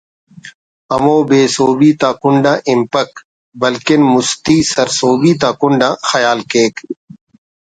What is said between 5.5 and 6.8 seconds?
کنڈ آ خیال کیک